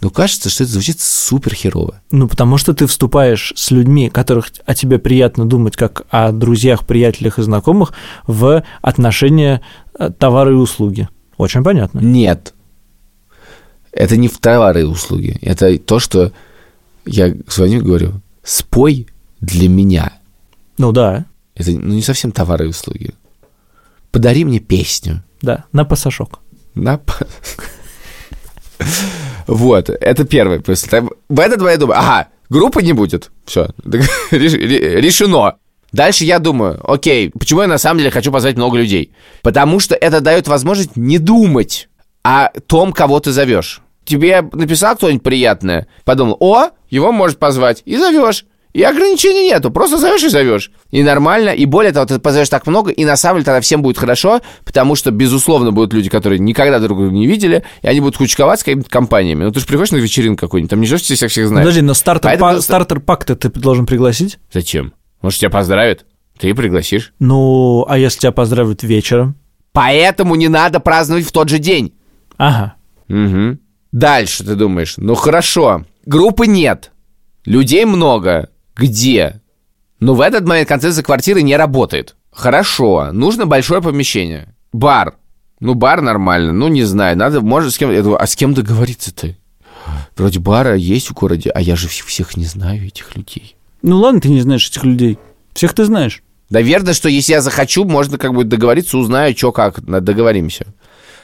[0.00, 2.00] Но кажется, что это звучит супер херово.
[2.10, 6.86] Ну, потому что ты вступаешь с людьми, которых о тебе приятно думать, как о друзьях,
[6.86, 7.92] приятелях и знакомых,
[8.26, 9.60] в отношения
[9.98, 11.08] э, товара и услуги.
[11.36, 11.98] Очень понятно.
[12.00, 12.54] Нет.
[13.92, 15.38] Это не товары и услуги.
[15.42, 16.32] Это то, что
[17.04, 19.06] я звоню и говорю, спой
[19.40, 20.12] для меня.
[20.78, 23.10] Ну да, Это ну, не совсем товары и услуги.
[24.10, 25.22] Подари мне песню.
[25.42, 26.40] да, на пасашок.
[26.74, 26.98] На
[29.46, 30.60] Вот, это первый.
[30.60, 33.30] Там- В этот я думаю, ага, группы не будет.
[33.44, 33.68] Все,
[34.30, 35.56] решено.
[35.92, 39.12] Дальше я думаю, окей, почему я на самом деле хочу позвать много людей?
[39.42, 41.88] Потому что это дает возможность не думать
[42.22, 43.80] о том, кого ты зовешь.
[44.04, 48.46] Тебе написал кто-нибудь приятное, подумал, о, его может позвать, и зовешь.
[48.72, 50.70] И ограничений нету, просто зовешь и зовешь.
[50.90, 53.82] И нормально, и более того, ты позовешь так много, и на самом деле тогда всем
[53.82, 58.00] будет хорошо, потому что, безусловно, будут люди, которые никогда друг друга не видели, и они
[58.00, 59.44] будут кучковать с какими-то компаниями.
[59.44, 61.64] Ну, ты же приходишь на вечеринку какую-нибудь, там не ждешь, что ты всех всех знаешь.
[61.64, 64.38] Подожди, но стартер, Поэтому па- стартер пак-то ты должен пригласить?
[64.50, 64.94] Зачем?
[65.20, 66.06] Может, тебя поздравят?
[66.38, 67.12] Ты пригласишь.
[67.18, 69.36] Ну, а если тебя поздравят вечером?
[69.72, 71.92] Поэтому не надо праздновать в тот же день.
[72.42, 72.74] Ага.
[73.08, 73.58] Угу.
[73.92, 76.90] Дальше ты думаешь, ну хорошо, группы нет,
[77.44, 79.40] людей много, где?
[80.00, 82.16] Ну, в этот момент концепция квартиры не работает.
[82.32, 84.56] Хорошо, нужно большое помещение.
[84.72, 85.14] Бар.
[85.60, 87.92] Ну, бар нормально, ну, не знаю, надо, может, с кем...
[87.92, 89.38] Я думаю, а с кем договориться ты?
[90.16, 93.54] Вроде бара есть в городе, а я же вс- всех не знаю, этих людей.
[93.82, 95.16] Ну ладно, ты не знаешь этих людей.
[95.54, 96.24] Всех ты знаешь.
[96.50, 100.66] Наверное, что если я захочу, можно как бы договориться, узнаю, что как, договоримся.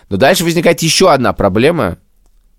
[0.08, 1.98] Но дальше возникает еще одна проблема.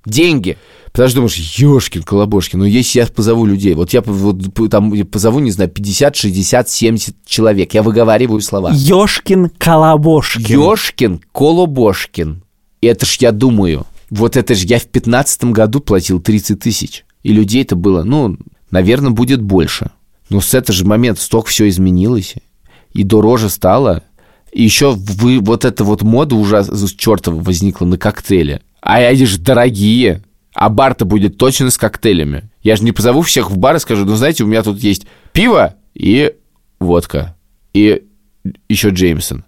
[0.05, 0.57] Деньги.
[0.91, 4.37] Потому что думаешь, ешкин, колобошкин, ну если я позову людей, вот я вот,
[4.71, 8.71] там позову, не знаю, 50, 60, 70 человек, я выговариваю слова.
[8.73, 10.45] Ёшкин Колобошкин.
[10.45, 12.43] Ёшкин, Колобошкин.
[12.81, 17.05] Это ж я думаю, вот это ж я в пятнадцатом году платил 30 тысяч.
[17.21, 18.37] И людей-то было, ну,
[18.71, 19.91] наверное, будет больше.
[20.29, 22.35] Но с этого же момента столько все изменилось.
[22.93, 24.03] И дороже стало.
[24.51, 28.61] И еще вы, вот эта вот мода ужас чертова возникла на коктейли.
[28.81, 30.21] А они же дорогие.
[30.53, 32.49] А бар-то будет точно с коктейлями.
[32.63, 35.05] Я же не позову всех в бар и скажу, ну, знаете, у меня тут есть
[35.31, 36.33] пиво и
[36.79, 37.35] водка.
[37.73, 38.03] И
[38.67, 39.45] еще Джеймсон.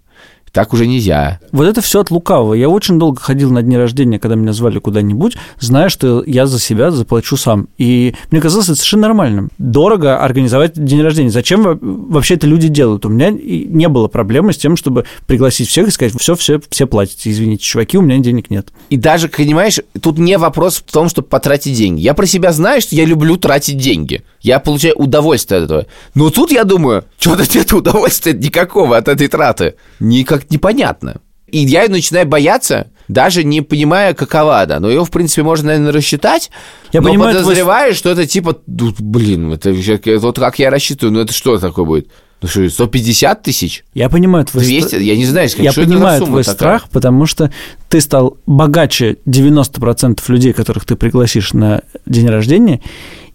[0.52, 1.40] Так уже нельзя.
[1.50, 2.52] Вот это все от лукавого.
[2.52, 6.60] Я очень долго ходил на дни рождения, когда меня звали куда-нибудь, зная, что я за
[6.60, 7.68] себя заплачу сам.
[7.78, 9.50] И мне казалось это совершенно нормальным.
[9.56, 11.30] Дорого организовать день рождения.
[11.30, 13.06] Зачем во- вообще это люди делают?
[13.06, 16.86] У меня не было проблемы с тем, чтобы пригласить всех и сказать, все, все, все
[16.86, 17.30] платите.
[17.30, 18.68] Извините, чуваки, у меня денег нет.
[18.90, 22.02] И даже, понимаешь, тут не вопрос в том, чтобы потратить деньги.
[22.02, 24.22] Я про себя знаю, что я люблю тратить деньги.
[24.42, 25.86] Я получаю удовольствие от этого.
[26.14, 29.74] Но тут я думаю, что-то нет удовольствия никакого от этой траты.
[30.00, 31.16] Никак непонятно.
[31.48, 34.80] И я начинаю бояться, даже не понимая, какова она.
[34.80, 36.50] Но ее, в принципе, можно, наверное, рассчитать.
[36.92, 39.72] Я но понимаю твой подозреваю, что это типа, ну, блин, это
[40.18, 42.08] вот как я рассчитываю, ну это что такое будет?
[42.40, 43.84] Ну что, 150 тысяч?
[43.94, 44.94] Я понимаю твой 200?
[44.96, 46.56] стра- Я не знаю, Я что это понимаю сумма твой такая?
[46.56, 47.52] страх, потому что
[47.88, 52.80] ты стал богаче 90% людей, которых ты пригласишь на день рождения,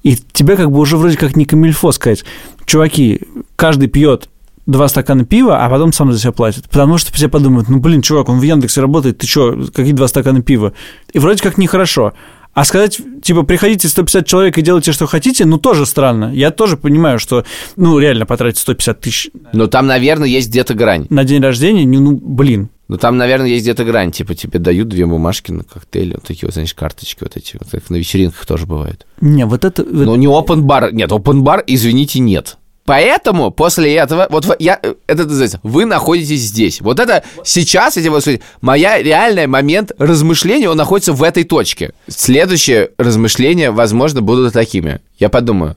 [0.04, 2.24] и тебе как бы уже вроде как не камильфо сказать,
[2.66, 3.22] чуваки,
[3.56, 4.30] каждый пьет
[4.68, 6.70] два стакана пива, а потом сам за себя платит.
[6.70, 10.08] Потому что все подумают, ну, блин, чувак, он в Яндексе работает, ты что, какие два
[10.08, 10.74] стакана пива?
[11.14, 12.14] И вроде как нехорошо.
[12.54, 16.32] А сказать, типа, приходите 150 человек и делайте, что хотите, ну, тоже странно.
[16.34, 21.06] Я тоже понимаю, что, ну, реально потратить 150 тысяч Но там, наверное, есть где-то грань.
[21.10, 24.12] на день рождения, ну, блин, Ну, там, наверное, есть где-то грань.
[24.12, 27.58] Типа, тебе дают две бумажки на коктейль, вот такие вот, знаешь, карточки вот эти.
[27.60, 29.06] Вот как на вечеринках тоже бывает.
[29.20, 29.84] Не, вот это...
[29.84, 30.94] Но не open бар.
[30.94, 32.58] Нет, open бар, извините, нет.
[32.86, 36.80] Поэтому после этого, вот я, э, это называется, вы находитесь здесь.
[36.80, 38.26] Вот это сейчас, эти вот,
[38.62, 41.92] моя реальный момент размышления, он находится в этой точке.
[42.08, 45.02] Следующие размышления, возможно, будут такими.
[45.20, 45.76] Я подумаю,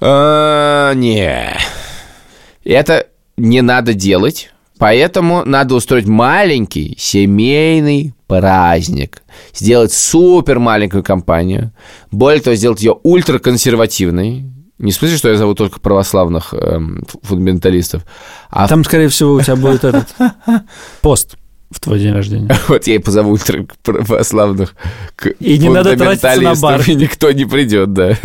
[0.00, 1.56] «А, не,
[2.62, 3.06] это
[3.38, 9.22] не надо делать, поэтому надо устроить маленький семейный праздник.
[9.54, 11.72] Сделать супер маленькую компанию.
[12.10, 14.44] Более того, сделать ее ультраконсервативной.
[14.78, 18.04] Не в смысле, что я зову только православных эм, фу- фундаменталистов,
[18.48, 20.06] а Там, скорее всего, у тебя будет этот
[21.02, 21.36] пост
[21.70, 22.48] в твой день рождения.
[22.68, 24.74] вот я и позову ультраправославных
[25.16, 26.82] к И не надо тратиться на бар.
[26.86, 28.16] И никто не придет, да.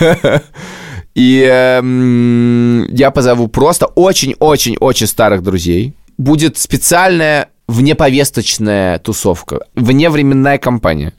[1.14, 5.94] И эм, я позову просто очень-очень-очень старых друзей.
[6.20, 11.14] Будет специальная внеповесточная тусовка, вневременная компания.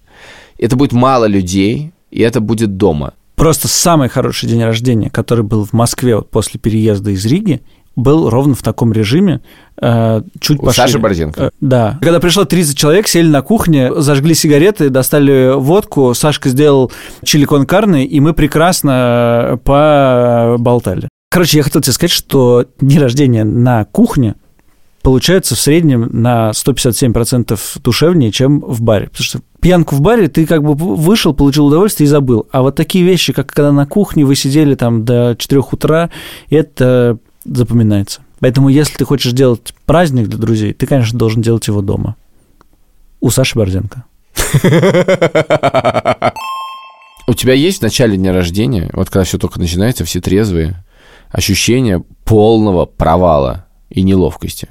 [0.60, 3.14] Это будет мало людей, и это будет дома.
[3.36, 7.64] Просто самый хороший день рождения, который был в Москве вот после переезда из Риги,
[7.96, 9.42] был ровно в таком режиме,
[9.82, 10.88] э, чуть У пошире.
[10.88, 11.46] Саши Борзенко.
[11.46, 11.98] Э, Да.
[12.00, 16.92] Когда пришло 30 человек, сели на кухне, зажгли сигареты, достали водку, Сашка сделал
[17.24, 21.10] чили кон карне, и мы прекрасно э, поболтали.
[21.32, 24.36] Короче, я хотел тебе сказать, что дни рождения на кухне
[25.02, 29.08] получается в среднем на 157% душевнее, чем в баре.
[29.08, 32.48] Потому что пьянку в баре ты как бы вышел, получил удовольствие и забыл.
[32.52, 36.10] А вот такие вещи, как когда на кухне вы сидели там до 4 утра,
[36.50, 38.22] это запоминается.
[38.40, 42.16] Поэтому если ты хочешь делать праздник для друзей, ты, конечно, должен делать его дома.
[43.20, 44.06] У Саши Борзенко.
[47.28, 50.84] У тебя есть в начале дня рождения, вот когда все только начинается, все трезвые,
[51.30, 54.68] ощущение полного провала и неловкости?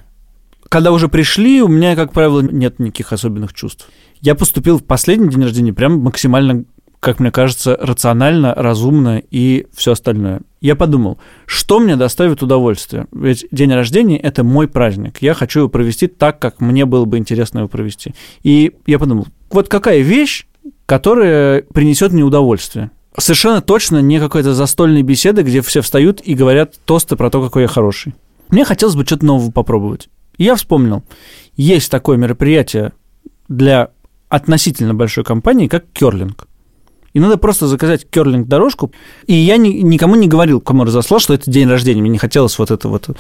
[0.71, 3.89] Когда уже пришли, у меня, как правило, нет никаких особенных чувств.
[4.21, 6.65] Я поступил в последний день рождения прям максимально,
[7.01, 10.43] как мне кажется, рационально, разумно и все остальное.
[10.61, 13.09] Я подумал, что мне доставит удовольствие?
[13.11, 15.21] Ведь день рождения– это мой праздник.
[15.21, 18.15] Я хочу его провести так, как мне было бы интересно его провести.
[18.45, 20.47] И я подумал, вот какая вещь,
[20.87, 22.93] которая принесет мне удовольствие?
[23.19, 27.63] Совершенно точно не какой-то застольной беседы, где все встают и говорят тосты про то, какой
[27.63, 28.15] я хороший.
[28.51, 30.09] Мне хотелось бы что-то нового попробовать.
[30.41, 31.03] И я вспомнил,
[31.55, 32.93] есть такое мероприятие
[33.49, 33.91] для
[34.31, 36.49] относительно большой компании, как керлинг.
[37.13, 38.91] И надо просто заказать керлинг-дорожку.
[39.27, 42.01] И я ни- никому не говорил, кому разослал, что это день рождения.
[42.01, 43.11] Мне не хотелось вот это вот,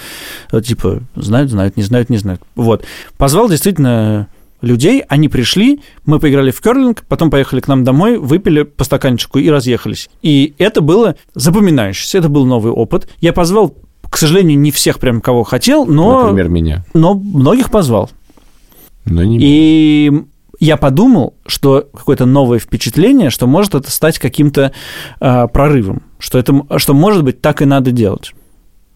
[0.50, 2.40] э, типа, знают, знают, не знают, не знают.
[2.54, 2.86] Вот.
[3.18, 4.28] Позвал действительно
[4.62, 9.38] людей, они пришли, мы поиграли в керлинг, потом поехали к нам домой, выпили по стаканчику
[9.38, 10.08] и разъехались.
[10.22, 13.10] И это было запоминающееся, это был новый опыт.
[13.20, 13.76] Я позвал
[14.10, 16.84] К сожалению, не всех прям кого хотел, но, Например, меня.
[16.94, 18.10] но многих позвал.
[19.06, 20.12] Но не И
[20.58, 24.72] я подумал, что какое-то новое впечатление, что может это стать каким-то
[25.20, 28.32] а, прорывом, что это, что может быть так и надо делать,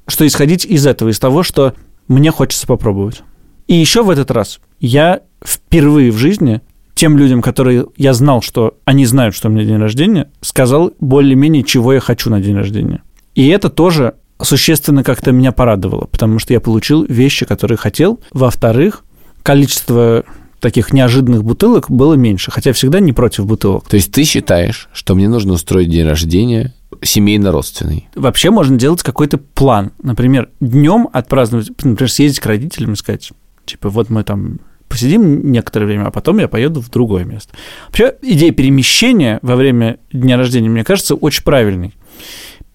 [0.06, 1.74] что исходить из этого, из того, что
[2.06, 3.22] мне хочется попробовать.
[3.66, 6.60] И еще в этот раз я впервые в жизни
[6.94, 11.64] тем людям, которые я знал, что они знают, что у меня день рождения, сказал более-менее,
[11.64, 13.02] чего я хочу на день рождения.
[13.34, 18.20] И это тоже существенно как-то меня порадовало, потому что я получил вещи, которые хотел.
[18.32, 19.04] Во-вторых,
[19.42, 20.24] количество
[20.60, 23.86] таких неожиданных бутылок было меньше, хотя всегда не против бутылок.
[23.88, 28.08] То есть ты считаешь, что мне нужно устроить день рождения семейно-родственный?
[28.14, 29.92] Вообще можно делать какой-то план.
[30.02, 33.30] Например, днем отпраздновать, например, съездить к родителям и сказать,
[33.66, 37.52] типа, вот мы там посидим некоторое время, а потом я поеду в другое место.
[37.88, 41.92] Вообще, идея перемещения во время дня рождения, мне кажется, очень правильной.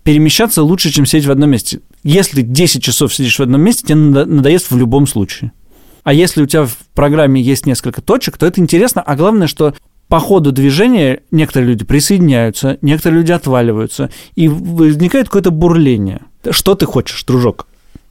[0.09, 1.81] Перемещаться лучше, чем сидеть в одном месте.
[2.03, 5.51] Если 10 часов сидишь в одном месте, тебе надо- надоест в любом случае.
[6.03, 9.75] А если у тебя в программе есть несколько точек, то это интересно, а главное, что
[10.07, 16.21] по ходу движения некоторые люди присоединяются, некоторые люди отваливаются, и возникает какое-то бурление.
[16.49, 17.67] Что ты хочешь, дружок?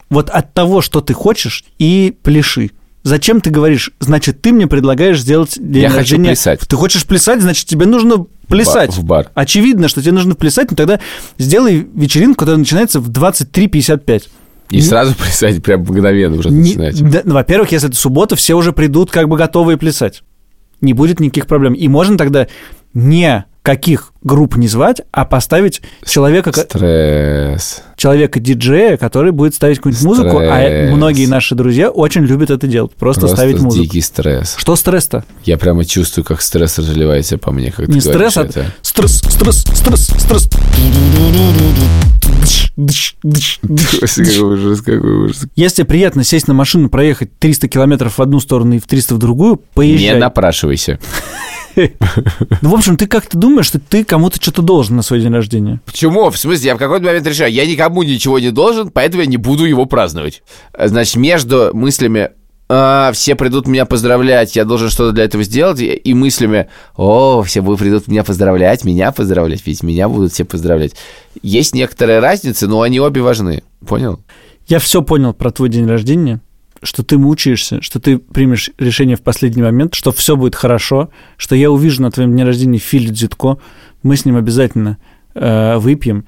[0.08, 2.70] Вот от того, что ты хочешь, и пляши.
[3.02, 6.26] Зачем ты говоришь, значит, ты мне предлагаешь сделать день Я хочу рождения?
[6.26, 6.60] плясать.
[6.60, 8.94] Ты хочешь плясать, значит, тебе нужно плясать.
[8.96, 9.28] В бар.
[9.34, 11.00] Очевидно, что тебе нужно плясать, но тогда
[11.38, 14.24] сделай вечеринку, которая начинается в 23.55.
[14.70, 17.10] И сразу плясать прям мгновенно уже Не- начинать.
[17.10, 20.22] да, ну, во-первых, если это суббота, все уже придут как бы готовые плясать.
[20.80, 21.72] Не будет никаких проблем.
[21.74, 22.46] И можно тогда
[23.68, 27.82] никаких групп не звать, а поставить человека, Стресс.
[27.96, 32.94] человека-диджея, который будет ставить какую-нибудь музыку, а многие наши друзья очень любят это делать.
[32.94, 33.84] Просто, Просто ставить музыку.
[33.84, 34.54] дикий стресс.
[34.56, 35.24] Что стресс-то?
[35.44, 38.72] Я прямо чувствую, как стресс разливается по мне, как ты Не говоришь стресс, а это.
[38.82, 40.48] стресс, стресс, стресс, стресс.
[42.76, 45.46] Какой ужас, какой ужас.
[45.56, 49.18] Если приятно сесть на машину, проехать 300 километров в одну сторону и в 300 в
[49.18, 50.18] другую, Не поезжай.
[50.18, 50.98] напрашивайся.
[52.62, 55.80] Ну, в общем, ты как-то думаешь, что ты кому-то что-то должен на свой день рождения.
[55.84, 56.28] Почему?
[56.30, 59.36] В смысле, я в какой-то момент решаю, я никому ничего не должен, поэтому я не
[59.36, 60.42] буду его праздновать.
[60.78, 62.30] Значит, между мыслями
[62.70, 67.62] «А, все придут меня поздравлять, я должен что-то для этого сделать, и мыслями «О, все
[67.62, 70.92] будут придут меня поздравлять, меня поздравлять, ведь меня будут все поздравлять».
[71.42, 73.62] Есть некоторые разницы, но они обе важны.
[73.86, 74.20] Понял?
[74.66, 76.40] Я все понял про твой день рождения,
[76.82, 81.54] что ты мучаешься, что ты примешь решение в последний момент, что все будет хорошо, что
[81.54, 83.58] я увижу на твоем дне рождения Филю Дзитко,
[84.02, 84.98] мы с ним обязательно
[85.34, 86.24] э, выпьем,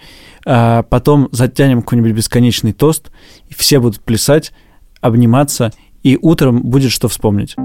[0.46, 3.10] а потом затянем какой-нибудь бесконечный тост,
[3.48, 4.52] и все будут плясать,
[5.00, 7.56] обниматься, и утром будет что вспомнить.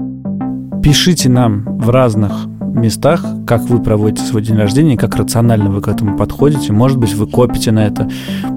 [0.82, 5.88] Пишите нам в разных местах, как вы проводите свой день рождения, как рационально вы к
[5.88, 6.72] этому подходите.
[6.72, 8.08] Может быть, вы копите на это,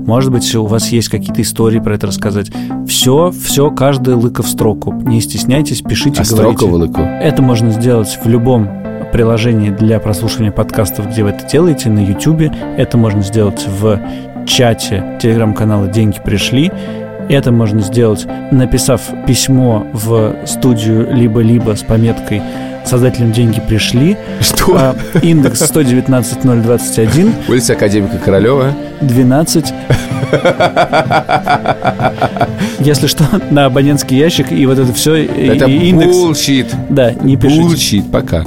[0.05, 2.51] может быть, у вас есть какие-то истории про это рассказать.
[2.87, 4.93] Все, все, каждая лыка в строку.
[4.93, 6.57] Не стесняйтесь, пишите, А говорите.
[6.57, 7.01] строка вылыку.
[7.01, 8.69] Это можно сделать в любом
[9.11, 12.51] приложении для прослушивания подкастов, где вы это делаете, на YouTube.
[12.77, 13.99] Это можно сделать в
[14.45, 16.71] чате телеграм-канала «Деньги пришли».
[17.29, 22.41] Это можно сделать, написав письмо в студию либо-либо с пометкой
[22.89, 24.17] «Создателям деньги пришли».
[24.41, 24.75] Что?
[24.75, 28.73] А, Индекс 119021 Улица Академика Королева.
[29.01, 29.73] 12.
[32.79, 35.25] Если что, на абонентский ящик и вот это все.
[35.25, 36.15] Это и индекс.
[36.15, 36.67] bullshit.
[36.89, 37.61] Да, не пишите.
[37.61, 38.11] Bullshit.
[38.11, 38.43] Пока.